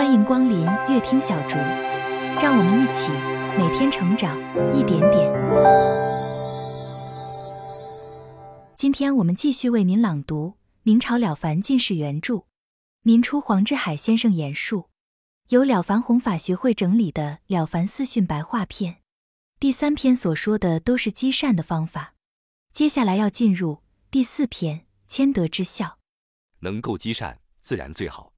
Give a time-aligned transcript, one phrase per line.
[0.00, 1.58] 欢迎光临乐听小竹，
[2.40, 3.12] 让我们一起
[3.58, 4.34] 每天成长
[4.74, 5.30] 一点点。
[8.78, 12.46] 今天我们继续为您朗读明朝了凡进士原著，
[13.02, 14.88] 民初黄志海先生演述，
[15.50, 19.02] 由了凡弘法学会整理的《了凡四训》白话篇。
[19.58, 22.14] 第三篇所说的都是积善的方法，
[22.72, 25.98] 接下来要进入第四篇谦德之效。
[26.60, 28.32] 能够积善，自然最好。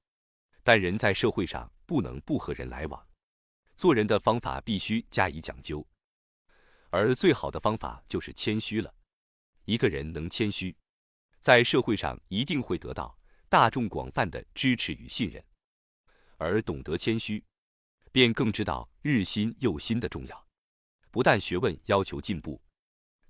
[0.63, 3.07] 但人在社会上不能不和人来往，
[3.75, 5.85] 做人的方法必须加以讲究，
[6.89, 8.93] 而最好的方法就是谦虚了。
[9.65, 10.75] 一个人能谦虚，
[11.39, 13.17] 在社会上一定会得到
[13.49, 15.43] 大众广泛的支持与信任，
[16.37, 17.43] 而懂得谦虚，
[18.11, 20.47] 便更知道日新又新的重要。
[21.11, 22.61] 不但学问要求进步，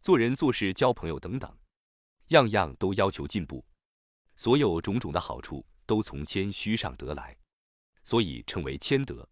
[0.01, 1.57] 做人做事交朋友等等，
[2.27, 3.65] 样样都要求进步。
[4.35, 5.65] 所有种种的好处。
[5.85, 7.37] 都从谦虚上得来，
[8.03, 9.29] 所以称为谦德。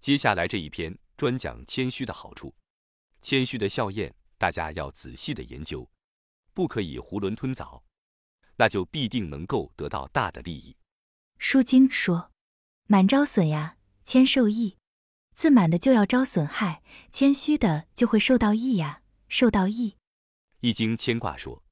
[0.00, 2.54] 接下来这一篇专讲谦虚的好处，
[3.20, 5.90] 谦虚的效验，大家要仔细的研究，
[6.54, 7.82] 不可以囫囵吞枣，
[8.56, 10.76] 那就必定能够得到大的利益。
[11.38, 12.30] 书经说
[12.86, 14.76] ：“满招损呀，谦受益。
[15.34, 19.96] 自满的就要招损害，谦虚的就会受到益呀，受到益。”
[20.60, 21.62] 易经牵卦说：“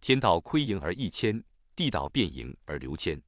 [0.00, 3.22] 天道亏盈而益谦，地道变盈而流谦。”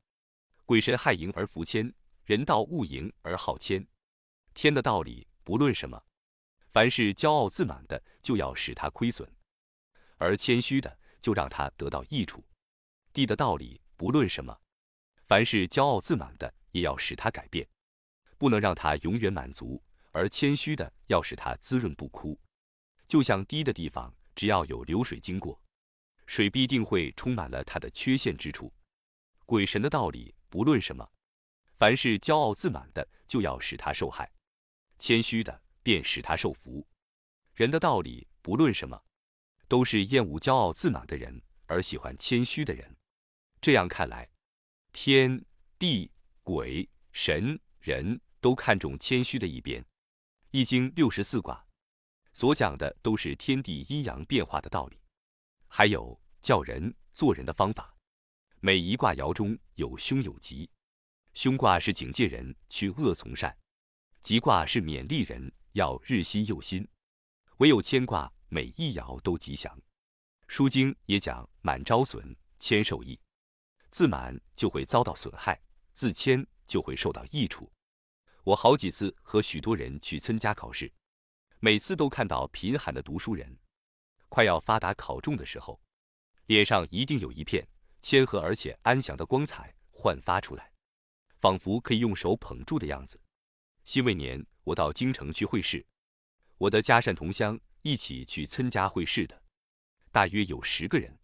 [0.71, 1.93] 鬼神害盈而福谦，
[2.25, 3.85] 人道恶盈而好谦。
[4.55, 6.01] 天的道理不论什么，
[6.71, 9.27] 凡是骄傲自满的，就要使他亏损；
[10.17, 12.45] 而谦虚的，就让他得到益处。
[13.13, 14.57] 地的道理不论什么，
[15.27, 17.67] 凡是骄傲自满的，也要使他改变，
[18.39, 19.83] 不能让他永远满足；
[20.13, 22.39] 而谦虚的，要使他滋润不枯。
[23.09, 25.61] 就像低的地方，只要有流水经过，
[26.29, 28.73] 水必定会充满了它的缺陷之处。
[29.47, 30.33] 鬼神的道理。
[30.51, 31.09] 不论什么，
[31.79, 34.27] 凡是骄傲自满的，就要使他受害；
[34.99, 36.87] 谦虚的，便使他受福。
[37.55, 39.01] 人的道理，不论什么，
[39.69, 42.97] 都是厌恶骄傲自满的人，而喜欢谦虚的人。
[43.61, 44.29] 这样看来，
[44.93, 45.43] 天
[45.79, 46.11] 地
[46.43, 49.85] 鬼神人都看重谦虚的一边。
[50.51, 51.65] 易经六十四卦
[52.33, 54.99] 所讲的都是天地阴阳变化的道理，
[55.69, 57.95] 还有教人做人的方法。
[58.59, 60.69] 每一卦爻中有凶有吉，
[61.33, 63.57] 凶卦是警戒人去恶从善，
[64.21, 66.87] 吉卦是勉励人要日新又新。
[67.57, 69.75] 唯有谦卦每一爻都吉祥。
[70.47, 73.19] 《书经》也讲满招损，谦受益。
[73.91, 75.59] 自满就会遭到损害，
[75.95, 77.73] 自谦就会受到益处。
[78.45, 80.93] 我好几次和许多人去参加考试，
[81.59, 83.59] 每次都看到贫寒的读书人，
[84.29, 85.81] 快要发达考中的时候，
[86.45, 87.67] 脸上一定有一片。
[88.03, 90.73] 谦和而且安详的光彩焕发出来，
[91.39, 93.21] 仿佛可以用手捧住的样子。
[93.85, 95.85] 辛未年，我到京城去会试，
[96.57, 99.43] 我的嘉善同乡一起去参加会试的，
[100.11, 101.19] 大约有十个人，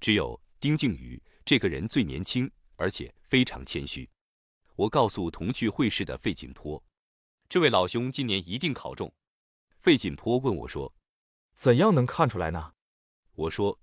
[0.00, 4.08] 只有丁敬宇这个人最年轻，而且非常谦虚。
[4.76, 6.82] 我告诉同去会试的费锦坡，
[7.48, 9.12] 这位老兄今年一定考中。
[9.80, 10.94] 费锦坡问我说
[11.54, 12.74] ：“怎样能看出来呢？”
[13.34, 13.80] 我说。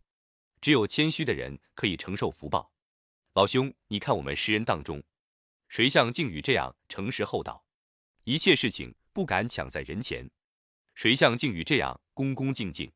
[0.61, 2.72] 只有谦虚的人可以承受福报。
[3.33, 5.01] 老兄，你看我们十人当中，
[5.67, 7.66] 谁像靖宇这样诚实厚道，
[8.25, 10.29] 一切事情不敢抢在人前？
[10.94, 12.91] 谁像靖宇这样恭恭敬敬，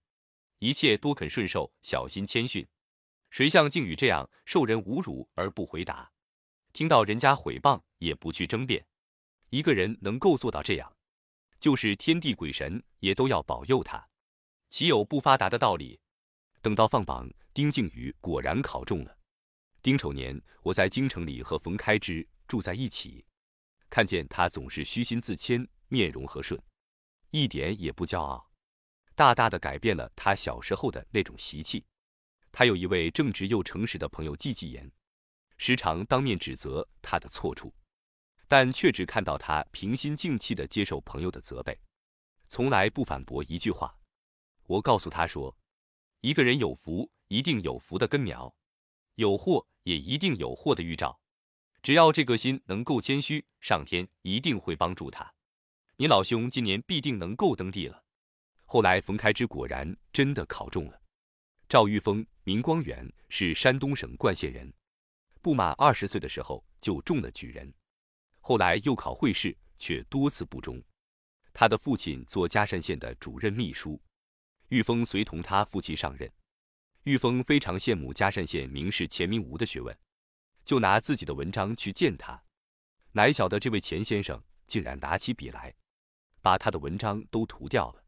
[0.60, 2.68] 一切多肯顺受，小心谦逊？
[3.32, 6.12] 谁像靖宇这样受人侮辱而不回答，
[6.72, 8.86] 听到人家毁谤也不去争辩？
[9.50, 10.96] 一个人能够做到这样，
[11.60, 14.08] 就是天地鬼神也都要保佑他，
[14.70, 16.00] 岂有不发达的道理？
[16.62, 17.28] 等到放榜。
[17.56, 19.18] 丁敬宇果然考中了。
[19.82, 23.26] 丁丑年，我在京城里和冯开之住在一起，
[23.90, 26.62] 看见他总是虚心自谦，面容和顺，
[27.30, 28.52] 一点也不骄傲，
[29.16, 31.86] 大大的改变了他小时候的那种习气。
[32.52, 34.92] 他有一位正直又诚实的朋友季继言，
[35.56, 37.74] 时常当面指责他的错处，
[38.50, 41.80] 但却只看到他平心静气的接受朋友的责备，
[42.50, 43.98] 从来不反驳一句话。
[44.66, 45.58] 我告诉他说，
[46.20, 47.10] 一个人有福。
[47.28, 48.56] 一定有福的根苗，
[49.16, 51.20] 有祸也一定有祸的预兆。
[51.82, 55.34] 只要这个心能够谦虚，上天一定会帮助他。
[55.98, 58.04] 你老兄今年必定能够登第了。
[58.66, 61.02] 后来冯开之果然真的考中了。
[61.70, 64.72] 赵玉峰、明光远是山东省冠县人，
[65.42, 67.74] 不满二十岁的时候就中了举人，
[68.40, 70.82] 后来又考会试，却多次不中。
[71.54, 74.02] 他的父亲做嘉善县的主任秘书，
[74.70, 76.32] 玉峰随同他父亲上任。
[77.06, 79.96] 玉峰非常羡慕嘉善县名士钱明吾的学问，
[80.64, 82.44] 就拿自己的文章去见他。
[83.12, 85.76] 哪晓得这位钱先生竟然拿起笔来，
[86.42, 88.04] 把他的文章都涂掉了。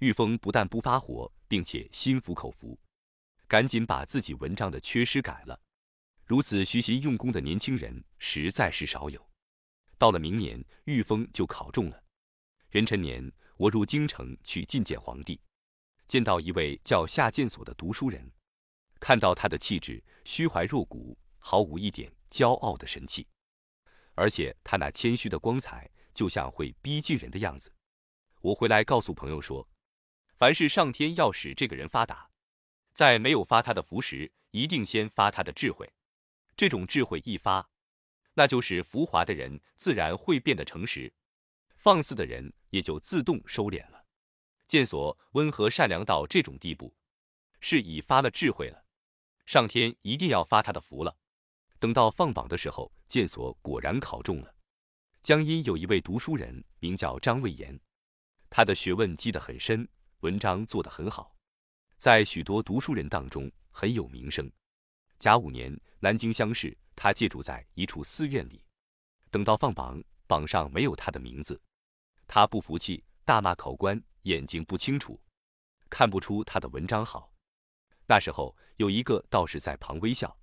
[0.00, 2.76] 玉峰不但不发火，并且心服口服，
[3.46, 5.60] 赶紧把自己文章的缺失改了。
[6.24, 9.30] 如此虚心用功的年轻人实在是少有。
[9.96, 12.02] 到了明年，玉峰就考中了。
[12.70, 15.40] 壬辰年，我入京城去觐见皇帝，
[16.06, 18.32] 见到一位叫夏建所的读书人，
[19.00, 23.26] 看到他的气质虚怀若谷，毫无一点骄傲的神气，
[24.14, 27.72] 而且他那谦虚的光彩，就像会逼近人的样子。
[28.40, 29.68] 我回来告诉朋友说。
[30.36, 32.28] 凡是上天要使这个人发达，
[32.92, 35.90] 在没有发他的福时，一定先发他的智慧。
[36.56, 37.70] 这种智慧一发，
[38.34, 41.14] 那就是浮华的人自然会变得诚实，
[41.76, 44.03] 放肆的人也就自动收敛了。
[44.66, 46.94] 剑所温和善良到这种地步，
[47.60, 48.84] 是已发了智慧了，
[49.46, 51.16] 上天一定要发他的福了。
[51.78, 54.54] 等到放榜的时候，剑所果然考中了。
[55.22, 57.78] 江阴有一位读书人，名叫张魏岩，
[58.48, 59.86] 他的学问积得很深。
[60.20, 61.36] 文章做得很好，
[61.98, 64.50] 在许多读书人当中很有名声。
[65.18, 68.64] 甲午年，南京乡试，他借住在一处寺院里。
[69.30, 71.60] 等到放榜，榜上没有他的名字，
[72.26, 75.18] 他不服气，大骂考官眼睛不清楚，
[75.88, 77.32] 看不出他的文章好。
[78.06, 80.36] 那时候有一个道士在旁微笑，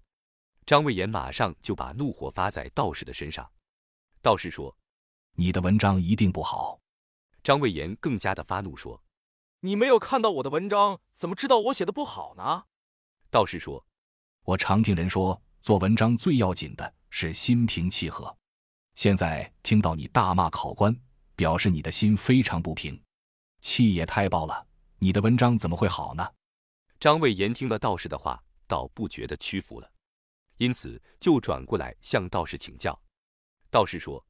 [0.65, 3.51] 张魏延马上就把怒火发在道士的身上。
[4.21, 4.75] 道士说
[5.37, 6.79] ：“你的文章一定不好。”
[7.43, 9.03] 张魏延更加的发怒说。
[9.63, 12.65] 你没有看到我的文章，怎么知道我写的不好呢？
[13.29, 13.85] 道士说
[14.43, 18.35] ：“我常听人说，做文章最要紧的是心平气和。
[18.95, 20.99] 现在听到你大骂考官，
[21.35, 22.99] 表示你的心非常不平，
[23.61, 24.67] 气也太爆了。
[24.99, 26.27] 你的文章怎么会好呢？”
[26.99, 29.91] 张魏延听了道士的话，倒不觉得屈服了，
[30.57, 33.01] 因此就转过来向道士请教。
[33.69, 34.23] 道士说：“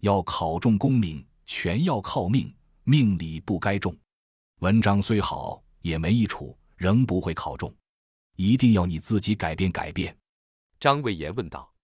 [0.00, 3.94] 要考中功名，全要靠命，命里不该中。”
[4.60, 7.74] 文章虽好，也没益处，仍不会考中。
[8.36, 10.16] 一定要你自己改变改变。
[10.80, 11.74] 张魏延问道：“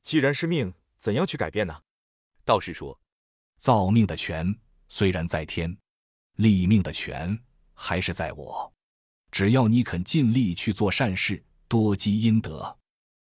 [0.00, 1.82] 既然是命，怎样去改变呢？”
[2.44, 2.98] 道士说
[3.58, 4.58] ：“造命的权
[4.88, 5.76] 虽然在天，
[6.36, 7.38] 立命的权
[7.72, 8.72] 还是在我。
[9.30, 12.78] 只要你肯尽力去做善事，多积阴德，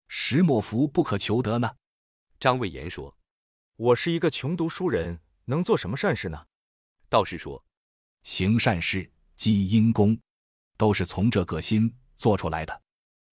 [0.09, 1.75] 石莫福不可求得呢。”
[2.39, 3.17] 张魏延说
[3.77, 6.47] ：“我是一个穷读书人，能做什么善事呢？”
[7.09, 7.63] 道士说。
[8.23, 10.19] 行善事积阴功，
[10.77, 12.83] 都是从这个心做出来的。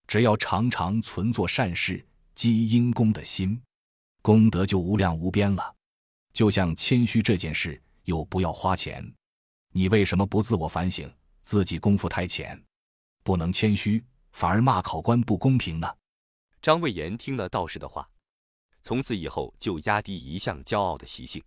[0.06, 3.60] 只要常常存做善事积阴功的心，
[4.22, 5.74] 功德就无量无边了。
[6.32, 9.12] 就像谦虚这件事，又不要花钱，
[9.76, 11.12] 你为什么不自我反省，
[11.42, 12.64] 自己功夫太浅，
[13.24, 14.00] 不能谦虚，
[14.30, 15.92] 反而骂考官不公平呢？
[16.62, 18.08] 张魏延听了道士的话，
[18.82, 21.42] 从此以后就压低一向骄傲的习性，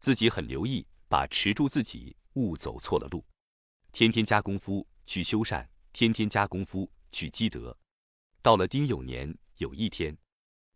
[0.00, 2.16] 自己很留意，把持住自己。
[2.32, 3.24] 勿走错了路，
[3.92, 7.78] 天天加功夫去修善，天天加功夫去积德。
[8.42, 10.18] 到了丁酉年，有一天，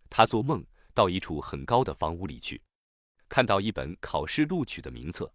[0.08, 0.64] 他做梦
[0.94, 2.62] 到一处很高的房屋里去，
[3.28, 5.28] 看到一本考试录取的名册，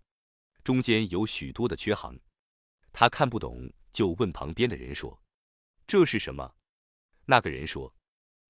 [0.63, 2.19] 中间有许多的缺行，
[2.92, 5.21] 他看不懂，就问旁边的人说
[5.86, 6.56] ：“这是什么？”
[7.25, 7.94] 那个人说：“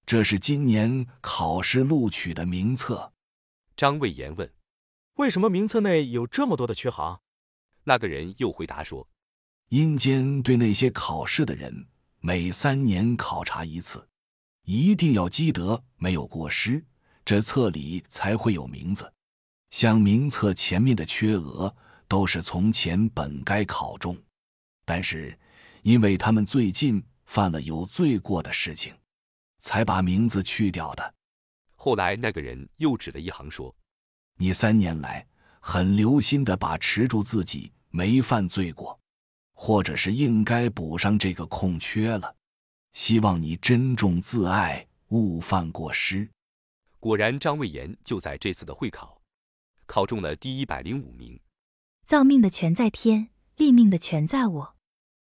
[0.06, 3.12] 这是今年考试录取的名册。”
[3.76, 4.52] 张魏延问
[5.14, 7.20] ：“为什么名册内有这么多的缺行？”
[7.84, 9.08] 那个人又回答说
[9.70, 11.88] ：“阴间对那些考试的人，
[12.20, 14.08] 每三年考察一次，
[14.62, 16.86] 一定要积德，没有过失，
[17.24, 19.12] 这册里才会有名字。
[19.70, 21.74] 像名册前面的缺额，
[22.08, 24.16] 都是从前本该考中，
[24.84, 25.38] 但是
[25.82, 28.94] 因为他们最近犯了有罪过的事情，
[29.58, 31.14] 才把名字去掉的。”
[31.76, 33.74] 后来那个人又指了一行说
[34.38, 35.26] ：“你三年来。”
[35.66, 39.00] 很留心的把持住自己没犯罪过，
[39.54, 42.36] 或者是应该补上这个空缺了。
[42.92, 46.28] 希望你珍重自爱，勿犯过失。
[47.00, 49.18] 果然，张魏延就在这次的会考，
[49.86, 51.40] 考中了第一百零五名。
[52.04, 54.76] 造命的权在天，立命的权在我。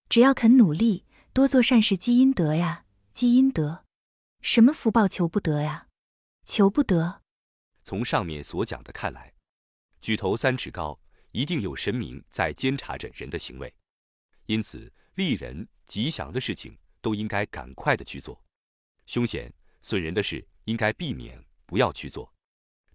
[0.08, 3.84] 只要肯努力，多做善事，积阴德呀，积阴德。
[4.42, 5.88] 什么福报求不得呀？
[6.44, 7.22] 求不得。
[7.82, 9.34] 从上面所讲的看来。
[10.00, 11.00] 举头三尺高，
[11.32, 13.74] 一定有神明在监察着人的行为，
[14.46, 18.40] 因此利人吉祥的事情都应该赶快的去做，
[19.06, 22.32] 凶险损人的事应该避免不要去做，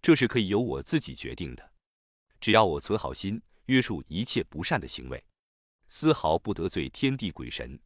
[0.01, 1.73] 这是可以由我自己决定的。
[2.39, 5.23] 只要我存好心，约束一切不善的行为，
[5.87, 7.79] 丝毫不得罪天地鬼神，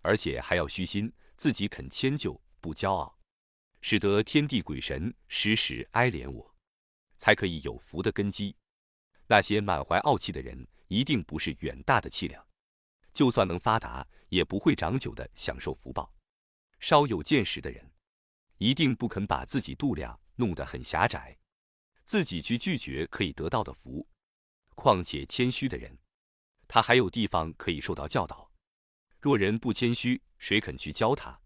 [0.00, 3.18] 而且还要虚心，自己肯迁就，不骄傲，
[3.80, 6.54] 使得天地鬼神时时哀怜我，
[7.18, 8.56] 才可以有福的根基。
[9.26, 12.46] 那些满怀傲气的人，一定不是远大的气量，
[13.12, 16.14] 就算能发达，也不会长久的享受福报。
[16.78, 17.92] 稍有见识的人，
[18.58, 21.36] 一定不肯把自己度量弄得很狭窄，
[22.04, 24.06] 自己去拒绝可以得到的福。
[24.76, 25.98] 况且谦虚的人，
[26.68, 28.52] 他还有地方可以受到教导。
[29.20, 31.40] 若人不谦虚，谁肯去教他？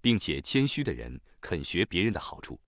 [0.00, 2.58] 并且谦虚的人肯学别人的好处，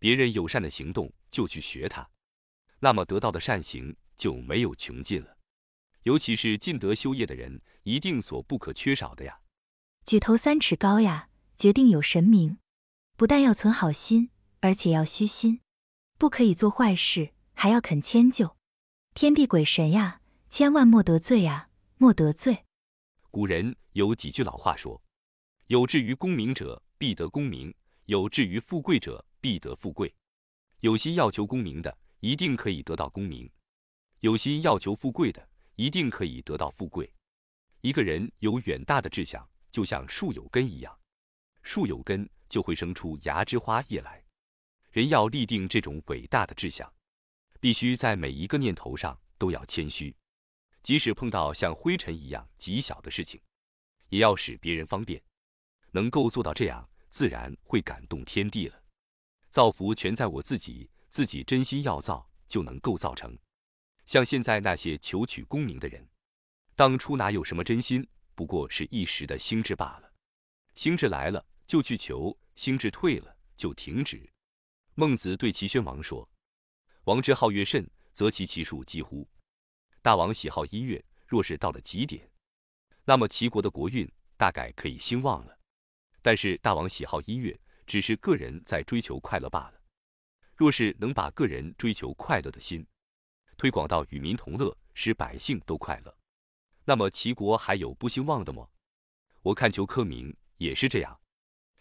[0.00, 2.10] 别人友善的行动就去学他，
[2.80, 5.38] 那么得到的善行就没有穷尽了。
[6.02, 9.40] 尤其是尽德修业的人，一定所不可缺少的呀。
[10.04, 12.58] 举头三尺高呀，决定有神明。
[13.16, 15.60] 不但要存好心，而且要虚心，
[16.18, 18.56] 不可以做坏事，还要肯迁就。
[19.14, 21.68] 天地鬼神呀，千万莫得罪呀，
[21.98, 22.64] 莫得罪。
[23.30, 25.00] 古人有几句老话说
[25.68, 27.72] ：“有志于功名者，必得功名；
[28.06, 30.12] 有志于富贵者，必得富贵。”
[30.82, 33.48] 有心要求功名的，一定可以得到功名；
[34.18, 37.08] 有心要求富贵的，一定可以得到富贵。
[37.82, 40.98] 一个人有远大的志向，就像树有根一样，
[41.62, 44.24] 树有根就会生出芽枝花叶来。
[44.90, 46.92] 人要立定这种伟大的志向。
[47.64, 50.14] 必须在每一个念头上都要谦虚，
[50.82, 53.40] 即使碰到像灰尘一样极小的事情，
[54.10, 55.18] 也要使别人方便。
[55.92, 58.82] 能够做到这样，自然会感动天地了。
[59.48, 63.34] 造福全在我自己，自己真心要造，就能够造成。
[64.04, 66.06] 像现在那些求取功名的人，
[66.76, 68.06] 当初哪有什么真心？
[68.34, 70.12] 不过是一时的心智罢了。
[70.74, 74.30] 心智来了就去求，心智退了就停止。
[74.96, 76.28] 孟子对齐宣王说。
[77.04, 79.28] 王之好乐甚，则其其数几乎。
[80.00, 82.30] 大王喜好音乐，若是到了极点，
[83.04, 85.58] 那么齐国的国运大概可以兴旺了。
[86.22, 89.74] 但是大王喜好音乐，只是个人在追求快乐罢了。
[90.56, 92.86] 若是能把个人追求快乐的心
[93.58, 96.16] 推广到与民同乐，使百姓都快乐，
[96.86, 98.66] 那么齐国还有不兴旺的吗？
[99.42, 101.20] 我看求科名也是这样，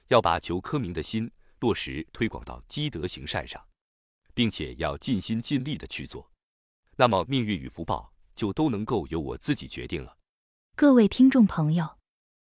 [0.10, 3.66] 要把求科名的心落实推广到积德行善上。
[4.34, 6.32] 并且要尽心尽力的去做，
[6.96, 10.18] 那么命运与福报就都能够由我自己决定了。
[10.76, 11.86] 各位听众朋友，《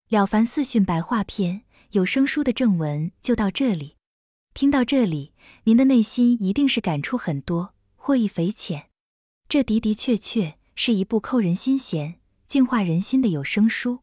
[0.09, 3.97] 了凡四训白话篇》有声书的正文就到这里。
[4.53, 5.33] 听到这里，
[5.65, 8.89] 您的内心一定是感触很多，获益匪浅。
[9.49, 14.01] 这的的确确是一部扣人心弦、净化人心的有声书。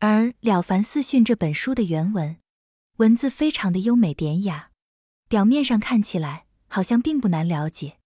[0.00, 2.36] 而《了凡四训》这本书的原文，
[2.96, 4.70] 文字非常的优美典雅，
[5.28, 6.43] 表面上看起来。
[6.74, 7.98] 好像并不难了解，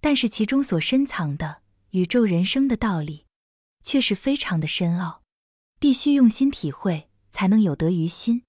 [0.00, 3.26] 但是其中所深藏的宇宙人生的道理，
[3.84, 5.22] 却是非常的深奥，
[5.78, 8.42] 必须用心体会，才能有得于心。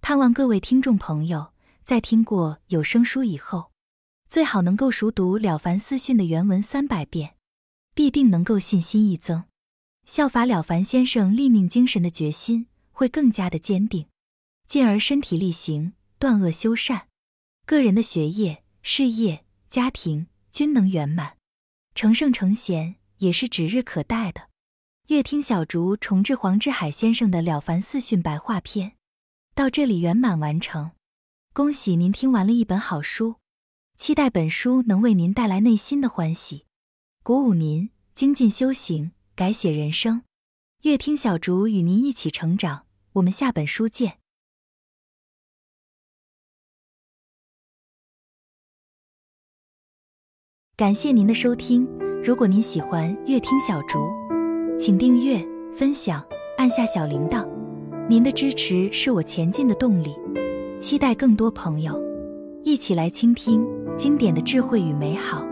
[0.00, 3.72] 盼望各位听众朋友在听过有声书以后，
[4.28, 7.34] 最好能够熟读《了凡四训》的原文三百遍，
[7.96, 9.42] 必定能够信心一增，
[10.06, 14.06] 效法了凡先生立命精神的决心会更加的坚定，
[14.68, 17.08] 进而身体力行，断恶修善，
[17.66, 18.62] 个人的学业。
[18.82, 21.36] 事业、家庭均能圆满，
[21.94, 24.48] 成圣成贤也是指日可待的。
[25.08, 28.90] 乐听小竹重置黄志海先生的《了凡四训白话篇》，
[29.54, 30.90] 到这里圆满完成。
[31.54, 33.36] 恭喜您听完了一本好书，
[33.96, 36.64] 期待本书能为您带来内心的欢喜，
[37.22, 40.22] 鼓舞您精进修行，改写人生。
[40.82, 44.18] 乐听小竹与您一起成长，我们下本书见。
[50.78, 51.84] 感谢您的收听，
[52.22, 53.98] 如果您喜欢乐听小竹，
[54.78, 55.44] 请订阅、
[55.74, 56.24] 分享，
[56.56, 57.44] 按下小铃铛。
[58.08, 60.14] 您的支持是我前进的动力。
[60.78, 62.00] 期待更多朋友
[62.62, 63.66] 一起来倾听
[63.96, 65.44] 经典的智慧与美好。